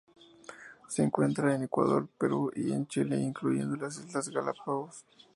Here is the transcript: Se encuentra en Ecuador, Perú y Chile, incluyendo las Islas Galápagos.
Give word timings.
Se 0.87 1.03
encuentra 1.03 1.53
en 1.53 1.61
Ecuador, 1.61 2.09
Perú 2.17 2.51
y 2.55 2.73
Chile, 2.87 3.17
incluyendo 3.19 3.75
las 3.75 4.03
Islas 4.03 4.29
Galápagos. 4.29 5.05